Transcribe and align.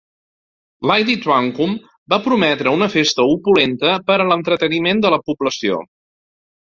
Lady 0.91 1.15
Twankum 1.25 1.75
va 2.13 2.19
prometre 2.29 2.73
una 2.79 2.87
festa 2.95 3.27
opulenta 3.35 3.93
per 4.09 4.19
a 4.25 4.27
l'entreteniment 4.31 5.05
de 5.05 5.13
la 5.17 5.21
població. 5.29 5.85